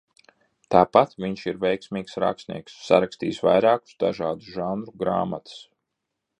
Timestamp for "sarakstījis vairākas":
2.87-4.01